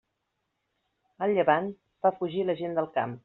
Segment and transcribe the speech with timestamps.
[1.27, 1.69] El llevant
[2.07, 3.15] fa fugir la gent del camp.